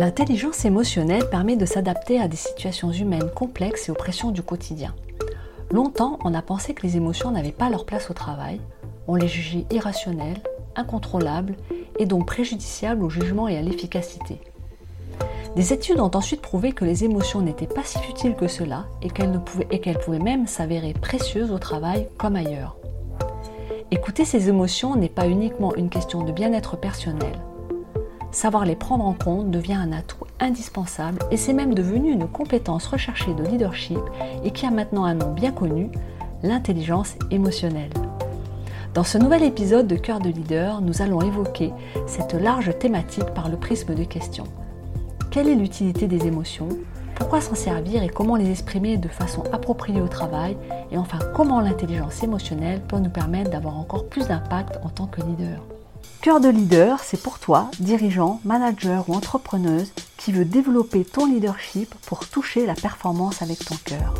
[0.00, 4.94] L'intelligence émotionnelle permet de s'adapter à des situations humaines complexes et aux pressions du quotidien.
[5.70, 8.62] Longtemps, on a pensé que les émotions n'avaient pas leur place au travail,
[9.08, 10.42] on les jugeait irrationnelles,
[10.74, 11.54] incontrôlables
[11.98, 14.40] et donc préjudiciables au jugement et à l'efficacité.
[15.54, 19.10] Des études ont ensuite prouvé que les émotions n'étaient pas si futiles que cela et
[19.10, 22.78] qu'elles, pouvaient, pouvaient même s'avérer précieuses au travail comme ailleurs.
[23.90, 27.38] Écouter ces émotions n'est pas uniquement une question de bien-être personnel.
[28.32, 32.86] Savoir les prendre en compte devient un atout indispensable et c'est même devenu une compétence
[32.86, 33.98] recherchée de leadership
[34.44, 35.90] et qui a maintenant un nom bien connu,
[36.42, 37.90] l'intelligence émotionnelle.
[38.94, 41.72] Dans ce nouvel épisode de Cœur de leader, nous allons évoquer
[42.06, 44.46] cette large thématique par le prisme de questions.
[45.30, 46.68] Quelle est l'utilité des émotions?
[47.16, 50.56] Pourquoi s'en servir et comment les exprimer de façon appropriée au travail?
[50.90, 55.20] Et enfin, comment l'intelligence émotionnelle peut nous permettre d'avoir encore plus d'impact en tant que
[55.20, 55.60] leader?
[56.22, 61.94] Cœur de leader, c'est pour toi, dirigeant, manager ou entrepreneuse, qui veut développer ton leadership
[62.06, 64.12] pour toucher la performance avec ton cœur.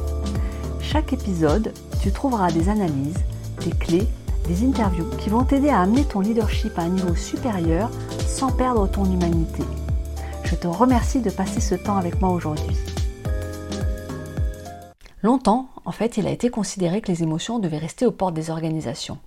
[0.80, 3.18] Chaque épisode, tu trouveras des analyses,
[3.64, 4.08] des clés,
[4.48, 7.90] des interviews qui vont t'aider à amener ton leadership à un niveau supérieur
[8.26, 9.62] sans perdre ton humanité.
[10.44, 12.76] Je te remercie de passer ce temps avec moi aujourd'hui.
[15.22, 18.48] Longtemps, en fait, il a été considéré que les émotions devaient rester aux portes des
[18.48, 19.18] organisations.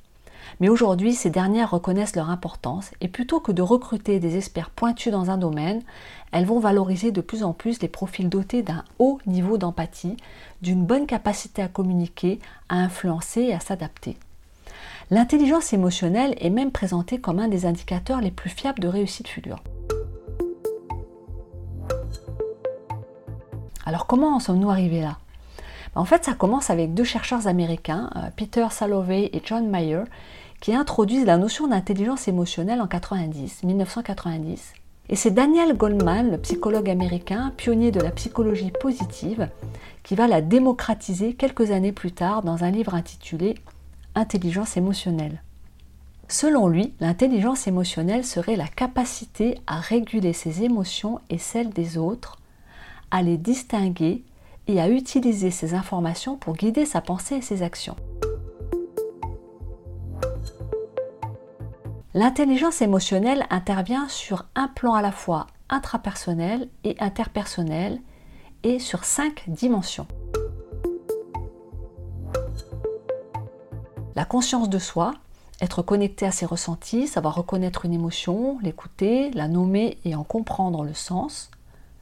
[0.59, 5.11] Mais aujourd'hui, ces dernières reconnaissent leur importance et plutôt que de recruter des experts pointus
[5.11, 5.81] dans un domaine,
[6.31, 10.17] elles vont valoriser de plus en plus les profils dotés d'un haut niveau d'empathie,
[10.61, 14.17] d'une bonne capacité à communiquer, à influencer et à s'adapter.
[15.11, 19.61] L'intelligence émotionnelle est même présentée comme un des indicateurs les plus fiables de réussite future.
[23.85, 25.17] Alors comment en sommes-nous arrivés là?
[25.95, 30.03] En fait, ça commence avec deux chercheurs américains, euh, Peter Salovey et John Mayer,
[30.63, 34.71] qui introduisent la notion d'intelligence émotionnelle en 90, 1990.
[35.09, 39.49] Et c'est Daniel Goldman, le psychologue américain, pionnier de la psychologie positive,
[40.03, 43.55] qui va la démocratiser quelques années plus tard dans un livre intitulé
[44.15, 45.43] Intelligence émotionnelle.
[46.29, 52.39] Selon lui, l'intelligence émotionnelle serait la capacité à réguler ses émotions et celles des autres,
[53.11, 54.23] à les distinguer
[54.67, 57.97] et à utiliser ces informations pour guider sa pensée et ses actions.
[62.15, 67.99] L'intelligence émotionnelle intervient sur un plan à la fois intrapersonnel et interpersonnel
[68.61, 70.05] et sur cinq dimensions.
[74.15, 75.15] La conscience de soi,
[75.59, 80.83] être connecté à ses ressentis, savoir reconnaître une émotion, l'écouter, la nommer et en comprendre
[80.83, 81.49] le sens.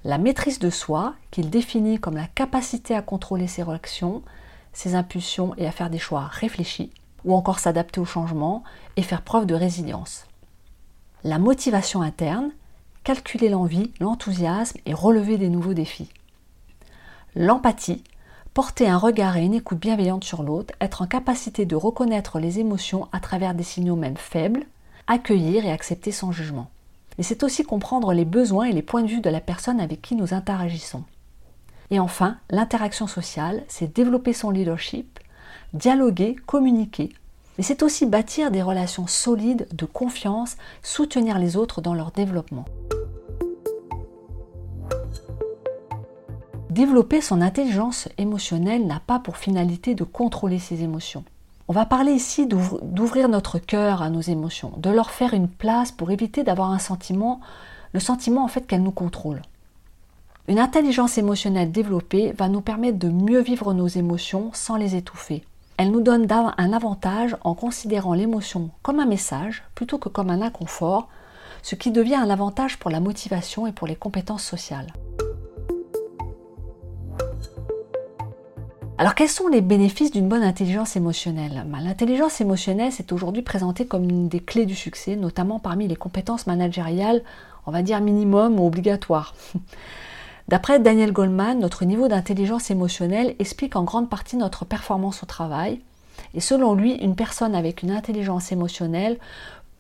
[0.04, 4.24] La maîtrise de soi, qu'il définit comme la capacité à contrôler ses réactions,
[4.74, 6.92] ses impulsions et à faire des choix réfléchis
[7.26, 8.64] ou encore s'adapter au changement
[8.98, 10.26] et faire preuve de résilience.
[11.24, 12.52] La motivation interne,
[13.04, 16.10] calculer l'envie, l'enthousiasme et relever des nouveaux défis.
[17.36, 18.04] L'empathie,
[18.54, 22.60] porter un regard et une écoute bienveillante sur l'autre, être en capacité de reconnaître les
[22.60, 24.66] émotions à travers des signaux même faibles,
[25.08, 26.70] accueillir et accepter son jugement.
[27.18, 30.02] Et c'est aussi comprendre les besoins et les points de vue de la personne avec
[30.02, 31.04] qui nous interagissons.
[31.92, 35.20] Et enfin, l'interaction sociale, c'est développer son leadership,
[35.74, 37.10] dialoguer, communiquer.
[37.58, 42.66] Mais c'est aussi bâtir des relations solides de confiance, soutenir les autres dans leur développement.
[46.70, 51.26] Développer son intelligence émotionnelle n'a pas pour finalité de contrôler ses émotions.
[51.68, 55.92] On va parler ici d'ouvrir notre cœur à nos émotions, de leur faire une place
[55.92, 57.40] pour éviter d'avoir un sentiment,
[57.94, 59.42] le sentiment en fait qu'elles nous contrôlent.
[60.48, 65.44] Une intelligence émotionnelle développée va nous permettre de mieux vivre nos émotions sans les étouffer.
[65.82, 70.44] Elle nous donne un avantage en considérant l'émotion comme un message plutôt que comme un
[70.44, 71.08] inconfort,
[71.64, 74.94] ce qui devient un avantage pour la motivation et pour les compétences sociales.
[79.00, 81.64] Alors quels sont les bénéfices d'une bonne intelligence émotionnelle?
[81.66, 85.96] Ben, L'intelligence émotionnelle s'est aujourd'hui présentée comme une des clés du succès, notamment parmi les
[85.96, 87.24] compétences managériales,
[87.66, 89.34] on va dire minimum ou obligatoires.
[90.48, 95.82] D'après Daniel Goldman, notre niveau d'intelligence émotionnelle explique en grande partie notre performance au travail.
[96.34, 99.18] Et selon lui, une personne avec une intelligence émotionnelle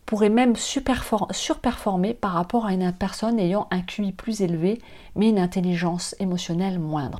[0.05, 4.81] pourrait même surperformer par rapport à une personne ayant un QI plus élevé,
[5.15, 7.19] mais une intelligence émotionnelle moindre.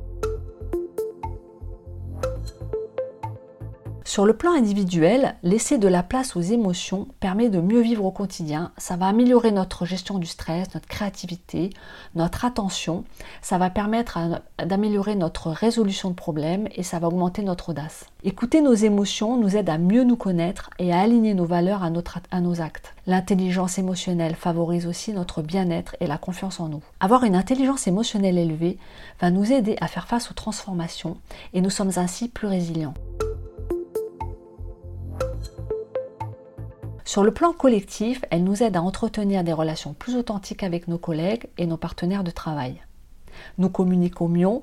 [4.12, 8.10] Sur le plan individuel, laisser de la place aux émotions permet de mieux vivre au
[8.10, 8.70] quotidien.
[8.76, 11.70] Ça va améliorer notre gestion du stress, notre créativité,
[12.14, 13.04] notre attention.
[13.40, 14.18] Ça va permettre
[14.62, 18.04] d'améliorer notre résolution de problèmes et ça va augmenter notre audace.
[18.22, 21.90] Écouter nos émotions nous aide à mieux nous connaître et à aligner nos valeurs à,
[22.30, 22.92] à nos actes.
[23.06, 26.82] L'intelligence émotionnelle favorise aussi notre bien-être et la confiance en nous.
[27.00, 28.76] Avoir une intelligence émotionnelle élevée
[29.22, 31.16] va nous aider à faire face aux transformations
[31.54, 32.92] et nous sommes ainsi plus résilients.
[37.04, 40.98] Sur le plan collectif, elle nous aide à entretenir des relations plus authentiques avec nos
[40.98, 42.80] collègues et nos partenaires de travail.
[43.58, 44.62] Nous communiquons mieux,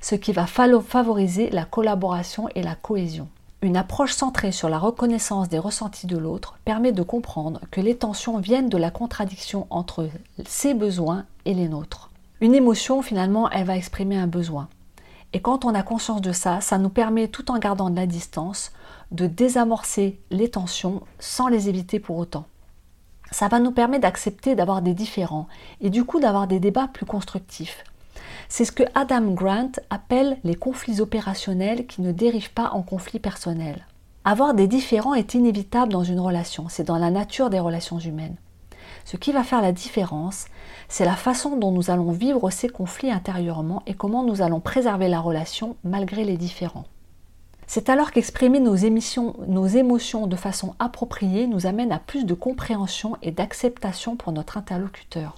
[0.00, 3.28] ce qui va favoriser la collaboration et la cohésion.
[3.62, 7.94] Une approche centrée sur la reconnaissance des ressentis de l'autre permet de comprendre que les
[7.94, 10.08] tensions viennent de la contradiction entre
[10.46, 12.10] ses besoins et les nôtres.
[12.40, 14.68] Une émotion, finalement, elle va exprimer un besoin.
[15.32, 18.06] Et quand on a conscience de ça, ça nous permet, tout en gardant de la
[18.06, 18.72] distance,
[19.12, 22.46] de désamorcer les tensions sans les éviter pour autant.
[23.30, 25.46] Ça va nous permettre d'accepter d'avoir des différends
[25.80, 27.84] et du coup d'avoir des débats plus constructifs.
[28.48, 33.20] C'est ce que Adam Grant appelle les conflits opérationnels qui ne dérivent pas en conflits
[33.20, 33.86] personnels.
[34.24, 38.36] Avoir des différends est inévitable dans une relation, c'est dans la nature des relations humaines.
[39.04, 40.46] Ce qui va faire la différence,
[40.88, 45.08] c'est la façon dont nous allons vivre ces conflits intérieurement et comment nous allons préserver
[45.08, 46.84] la relation malgré les différends.
[47.72, 53.30] C'est alors qu'exprimer nos, émotions de façon appropriée nous amène à plus de compréhension et
[53.30, 55.36] d'acceptation pour notre interlocuteur.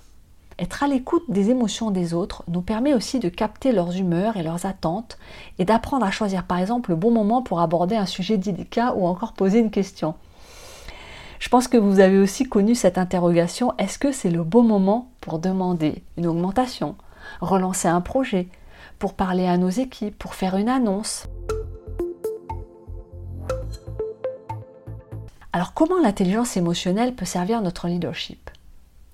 [0.58, 4.42] Être à l'écoute des émotions des autres nous permet aussi de capter leurs humeurs et
[4.42, 5.18] leurs attentes
[5.58, 9.06] et d'apprendre à choisir par exemple le bon moment pour aborder un sujet délicat ou
[9.06, 10.14] encore poser une question.
[11.42, 15.10] Je pense que vous avez aussi connu cette interrogation, est-ce que c'est le bon moment
[15.20, 16.94] pour demander une augmentation,
[17.40, 18.46] relancer un projet,
[19.00, 21.26] pour parler à nos équipes, pour faire une annonce?
[25.52, 28.48] Alors comment l'intelligence émotionnelle peut servir notre leadership?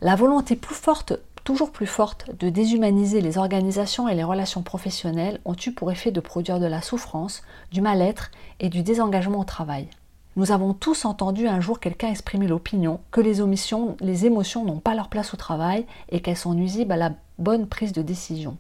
[0.03, 1.15] La volonté plus forte,
[1.45, 6.11] toujours plus forte, de déshumaniser les organisations et les relations professionnelles ont eu pour effet
[6.11, 7.41] de produire de la souffrance,
[7.73, 8.31] du mal-être
[8.61, 9.89] et du désengagement au travail.
[10.37, 14.79] Nous avons tous entendu un jour quelqu'un exprimer l'opinion que les, omissions, les émotions n'ont
[14.79, 18.57] pas leur place au travail et qu'elles sont nuisibles à la bonne prise de décision.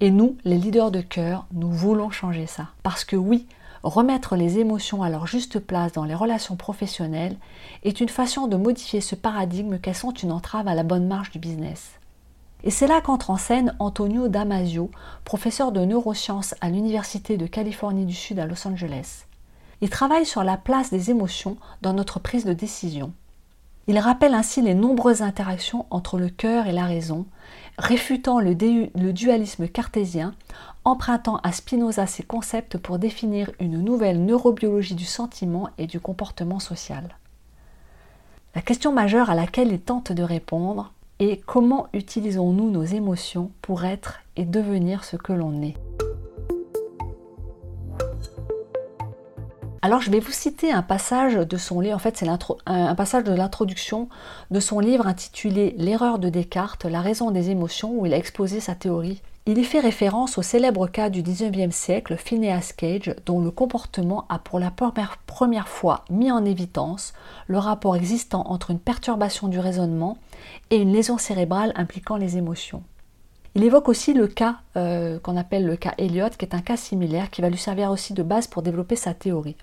[0.00, 2.68] Et nous, les leaders de cœur, nous voulons changer ça.
[2.82, 3.46] Parce que oui,
[3.84, 7.36] remettre les émotions à leur juste place dans les relations professionnelles
[7.84, 11.30] est une façon de modifier ce paradigme qu'elles sont une entrave à la bonne marche
[11.30, 12.00] du business.
[12.64, 14.90] Et c'est là qu'entre en scène Antonio Damasio,
[15.24, 19.24] professeur de neurosciences à l'Université de Californie du Sud à Los Angeles.
[19.80, 23.12] Il travaille sur la place des émotions dans notre prise de décision.
[23.88, 27.26] Il rappelle ainsi les nombreuses interactions entre le cœur et la raison,
[27.78, 30.34] réfutant le, le, dualisme cartésien,
[30.84, 36.60] empruntant à Spinoza ses concepts pour définir une nouvelle neurobiologie du sentiment et du comportement
[36.60, 37.16] social.
[38.54, 43.84] La question majeure à laquelle il tente de répondre est comment utilisons-nous nos émotions pour
[43.84, 45.76] être et devenir ce que l'on est
[49.84, 52.28] Alors je vais vous citer un passage de son livre, en fait c'est
[52.66, 54.08] un passage de l'introduction
[54.52, 58.60] de son livre intitulé L'erreur de Descartes, la raison des émotions, où il a exposé
[58.60, 59.20] sa théorie.
[59.44, 64.24] Il y fait référence au célèbre cas du 19e siècle, Phineas Cage, dont le comportement
[64.28, 64.72] a pour la
[65.26, 67.12] première fois mis en évidence
[67.48, 70.16] le rapport existant entre une perturbation du raisonnement
[70.70, 72.84] et une lésion cérébrale impliquant les émotions.
[73.56, 76.76] Il évoque aussi le cas euh, qu'on appelle le cas Elliot, qui est un cas
[76.76, 79.56] similaire qui va lui servir aussi de base pour développer sa théorie.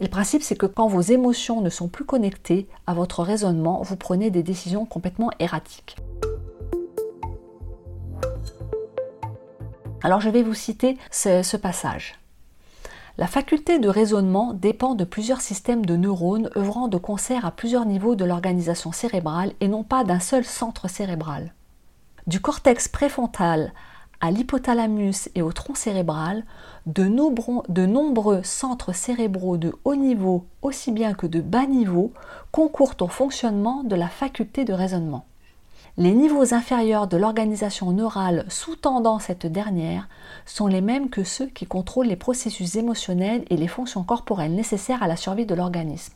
[0.00, 3.96] Le principe, c'est que quand vos émotions ne sont plus connectées à votre raisonnement, vous
[3.96, 5.96] prenez des décisions complètement erratiques.
[10.04, 12.20] Alors je vais vous citer ce, passage.
[13.16, 17.86] La faculté de raisonnement dépend de plusieurs systèmes de neurones œuvrant de concert à plusieurs
[17.86, 21.54] niveaux de l'organisation cérébrale et non pas d'un seul centre cérébral.
[22.26, 23.72] Du cortex préfrontal
[24.20, 26.44] à l'hypothalamus et au tronc cérébral,
[26.84, 32.12] de, nombreux, centres cérébraux de haut niveau aussi bien que de bas niveau
[32.52, 35.24] concourent au fonctionnement de la faculté de raisonnement.
[35.96, 40.08] Les niveaux inférieurs de l'organisation neurale sous-tendant cette dernière
[40.44, 45.04] sont les mêmes que ceux qui contrôlent les processus émotionnels et les fonctions corporelles nécessaires
[45.04, 46.14] à la survie de l'organisme.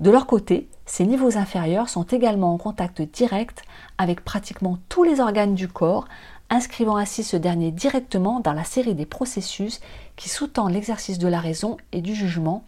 [0.00, 3.62] De leur côté, ces niveaux inférieurs sont également en contact direct
[3.98, 6.08] avec pratiquement tous les organes du corps,
[6.50, 9.80] inscrivant ainsi ce dernier directement dans la série des processus
[10.16, 12.64] qui sous-tendent l'exercice de la raison et du jugement,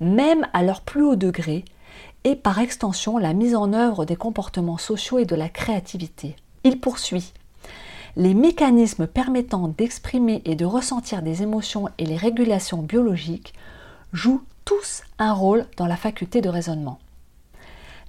[0.00, 1.66] même à leur plus haut degré,
[2.26, 6.34] et par extension la mise en œuvre des comportements sociaux et de la créativité.
[6.64, 7.32] Il poursuit.
[8.16, 13.54] Les mécanismes permettant d'exprimer et de ressentir des émotions et les régulations biologiques
[14.12, 16.98] jouent tous un rôle dans la faculté de raisonnement.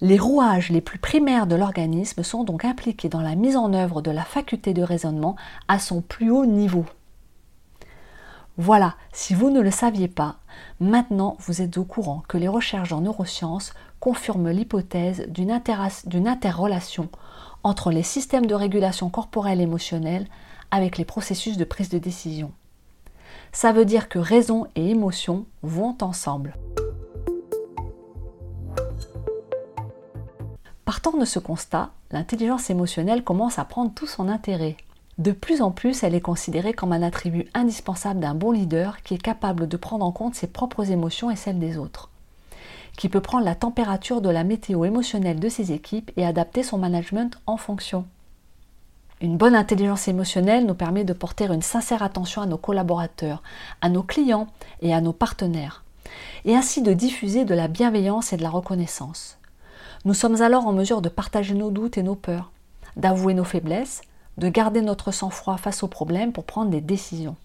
[0.02, 4.02] Les rouages les plus primaires de l'organisme sont donc impliqués dans la mise en œuvre
[4.02, 5.36] de la faculté de raisonnement
[5.68, 6.86] à son plus haut niveau.
[8.60, 10.38] Voilà, si vous ne le saviez pas,
[10.80, 17.10] maintenant vous êtes au courant que les recherches en neurosciences confirment l'hypothèse d'une interrelation
[17.64, 20.28] entre les systèmes de régulation corporelle émotionnelle
[20.72, 22.52] avec les processus de prise de décision.
[23.52, 26.56] Ça veut dire que raison et émotion vont ensemble.
[30.86, 34.78] Partant de ce constat, l'intelligence émotionnelle commence à prendre tout son intérêt.
[35.18, 39.16] De plus en plus, elle est considérée comme un attribut indispensable d'un bon leader qui
[39.16, 42.10] est capable de prendre en compte ses propres émotions et celles des autres,
[42.98, 46.78] qui peut prendre la température de la météo émotionnelle de ses équipes et adapter son
[46.78, 48.06] management en fonction.
[49.22, 53.42] Une bonne intelligence émotionnelle nous permet de porter une sincère attention à nos collaborateurs,
[53.82, 54.48] à nos clients
[54.82, 55.84] et à nos partenaires,
[56.44, 59.38] et ainsi de diffuser de la bienveillance et de la reconnaissance.
[60.06, 62.52] Nous sommes alors en mesure de partager nos doutes et nos peurs,
[62.96, 64.02] d'avouer nos faiblesses,
[64.38, 67.36] de garder notre sang-froid face aux problèmes pour prendre des décisions.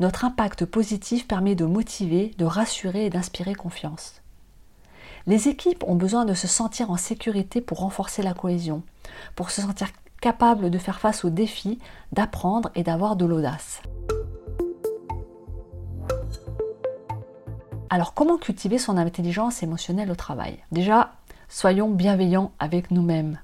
[0.00, 4.21] Notre impact positif permet de motiver, de rassurer et d'inspirer confiance.
[5.26, 8.82] Les équipes ont besoin de se sentir en sécurité pour renforcer la cohésion,
[9.36, 9.88] pour se sentir
[10.20, 11.78] capables de faire face aux défis,
[12.12, 13.82] d'apprendre et d'avoir de l'audace.
[17.90, 20.58] Alors comment cultiver son intelligence émotionnelle au travail?
[20.72, 21.12] Déjà,
[21.54, 23.38] Soyons bienveillants avec nous-mêmes.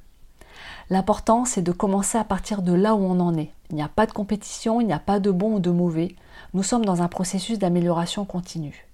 [0.89, 3.53] L'important, c'est de commencer à partir de là où on en est.
[3.69, 6.17] Il n'y a pas de compétition, il n'y a pas de bon ou de mauvais.
[6.55, 8.89] Nous sommes dans un processus d'amélioration continue.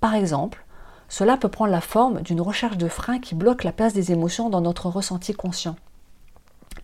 [0.00, 0.64] Par exemple,
[1.10, 4.48] cela peut prendre la forme d'une recherche de freins qui bloque la place des émotions
[4.48, 5.74] dans notre ressenti conscient.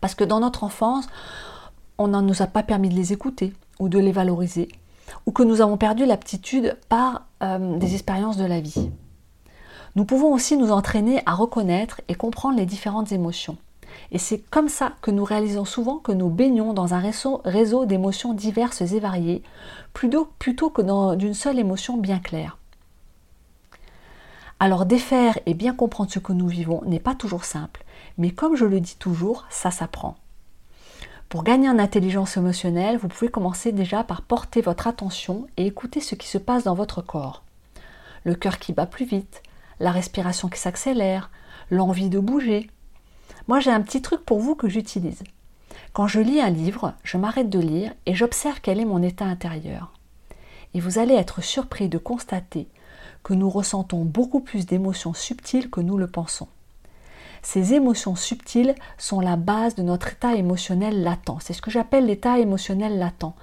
[0.00, 1.06] Parce que dans notre enfance,
[1.96, 4.68] on ne nous a pas permis de les écouter ou de les valoriser,
[5.26, 8.90] ou que nous avons perdu l'aptitude par euh, des expériences de la vie.
[9.94, 13.56] Nous pouvons aussi nous entraîner à reconnaître et comprendre les différentes émotions.
[14.10, 18.34] Et c'est comme ça que nous réalisons souvent que nous baignons dans un réseau, d'émotions
[18.34, 19.44] diverses et variées,
[19.94, 22.58] plutôt, plutôt que dans d'une seule émotion bien claire.
[24.58, 27.84] Alors défaire et bien comprendre ce que nous vivons n'est pas toujours simple,
[28.16, 30.16] mais comme je le dis toujours, ça s'apprend.
[31.28, 36.00] Pour gagner en intelligence émotionnelle, vous pouvez commencer déjà par porter votre attention et écouter
[36.00, 37.42] ce qui se passe dans votre corps.
[38.24, 39.42] Le cœur qui bat plus vite,
[39.78, 41.30] la respiration qui s'accélère,
[41.70, 42.70] l'envie de bouger.
[43.48, 45.22] Moi, j'ai un petit truc pour vous que j'utilise.
[45.92, 49.26] Quand je lis un livre, je m'arrête de lire et j'observe quel est mon état
[49.26, 49.92] intérieur.
[50.72, 52.68] Et vous allez être surpris de constater
[53.26, 56.46] que nous ressentons beaucoup plus d'émotions subtiles que nous le pensons.
[57.42, 61.38] Ces émotions subtiles sont la base de notre état émotionnel latent.
[61.40, 63.34] C'est ce que j'appelle l'état émotionnel latent.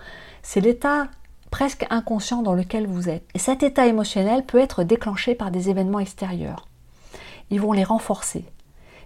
[0.41, 1.09] C'est l'état
[1.51, 3.27] presque inconscient dans lequel vous êtes.
[3.33, 6.69] Et cet état émotionnel peut être déclenché par des événements extérieurs.
[7.49, 8.45] Ils vont les renforcer.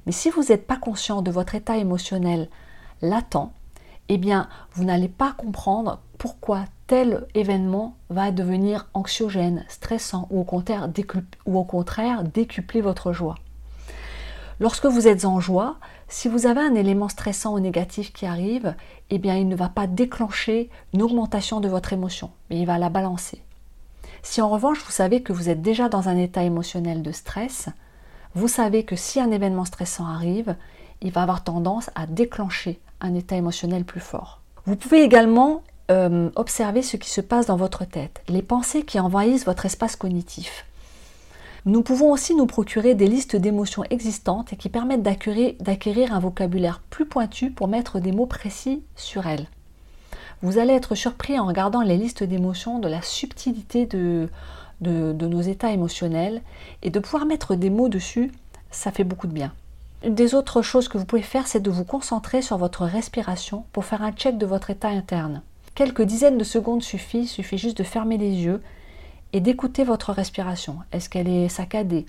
[0.05, 2.49] Mais si vous n'êtes pas conscient de votre état émotionnel
[3.01, 3.49] latent,
[4.09, 10.43] eh bien, vous n'allez pas comprendre pourquoi tel événement va devenir anxiogène, stressant ou au
[10.43, 10.87] contraire,
[12.23, 13.35] décupler votre joie.
[14.59, 18.73] Lorsque vous êtes en joie, si vous avez un élément stressant ou négatif qui arrive,
[19.09, 22.79] eh bien il ne va pas déclencher une augmentation de votre émotion, mais il va
[22.79, 23.43] la balancer.
[24.23, 27.69] Si en revanche vous savez que vous êtes déjà dans un état émotionnel de stress,
[28.33, 30.55] vous savez que si un événement stressant arrive,
[31.01, 34.41] il va avoir tendance à déclencher un état émotionnel plus fort.
[34.65, 38.99] Vous pouvez également euh, observer ce qui se passe dans votre tête, les pensées qui
[38.99, 40.65] envahissent votre espace cognitif.
[41.65, 46.81] Nous pouvons aussi nous procurer des listes d'émotions existantes et qui permettent d'acquérir un vocabulaire
[46.89, 49.47] plus pointu pour mettre des mots précis sur elles.
[50.41, 54.29] Vous allez être surpris en regardant les listes d'émotions de la subtilité de,
[54.81, 56.41] de, nos états émotionnels
[56.83, 58.31] et de pouvoir mettre des mots dessus,
[58.71, 59.53] ça fait beaucoup de bien.
[60.03, 63.65] Une des autres choses que vous pouvez faire, c'est de vous concentrer sur votre respiration
[63.73, 65.41] pour faire un check de votre état interne.
[65.73, 68.61] Quelques dizaines de secondes suffit, il suffit juste de fermer les yeux
[69.33, 70.77] et d'écouter votre respiration.
[70.91, 72.05] Est-ce qu'elle est saccadée?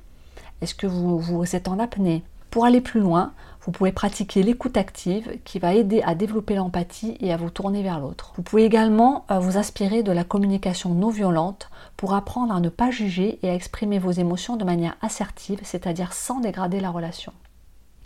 [0.61, 2.23] Est-ce que vous, vous êtes en apnée?
[2.50, 7.16] Pour aller plus loin, vous pouvez pratiquer l'écoute active qui va aider à développer l'empathie
[7.21, 8.33] et à vous tourner vers l'autre.
[8.37, 12.68] Vous pouvez également euh, vous inspirer de la communication non violente pour apprendre à ne
[12.68, 17.33] pas juger et à exprimer vos émotions de manière assertive, c'est-à-dire sans dégrader la relation.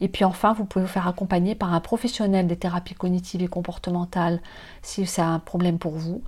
[0.02, 3.46] Et puis enfin, vous pouvez vous faire accompagner par un professionnel des thérapies cognitives et
[3.46, 4.40] comportementales
[4.82, 6.22] si c'est un problème pour vous,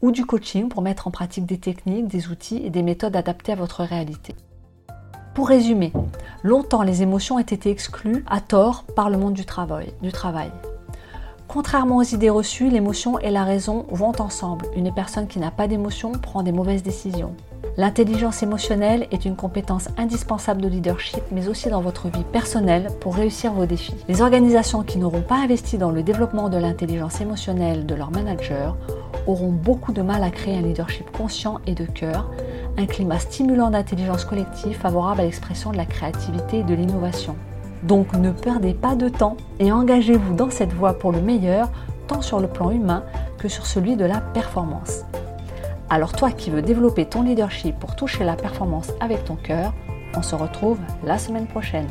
[0.00, 3.52] ou du coaching pour mettre en pratique des techniques, des outils et des méthodes adaptées
[3.52, 4.34] à votre réalité.
[5.34, 5.92] Pour résumer,
[6.42, 9.82] longtemps les émotions ont été exclues à tort par le monde du travail.
[11.48, 14.66] Contrairement aux idées reçues, l'émotion et la raison vont ensemble.
[14.74, 17.34] Une personne qui n'a pas d'émotion prend des mauvaises décisions.
[17.78, 23.14] L'intelligence émotionnelle est une compétence indispensable de leadership, mais aussi dans votre vie personnelle pour
[23.14, 23.94] réussir vos défis.
[24.08, 28.72] Les organisations qui n'auront pas investi dans le développement de l'intelligence émotionnelle de leurs managers
[29.28, 32.28] auront beaucoup de mal à créer un leadership conscient et de cœur,
[32.78, 37.36] un climat stimulant d'intelligence collective favorable à l'expression de la créativité et de l'innovation.
[37.84, 41.70] Donc ne perdez pas de temps et engagez-vous dans cette voie pour le meilleur,
[42.08, 43.04] tant sur le plan humain
[43.38, 45.04] que sur celui de la performance.
[45.90, 49.72] Alors toi qui veux développer ton leadership pour toucher la performance avec ton cœur,
[50.14, 51.88] on se retrouve la semaine prochaine.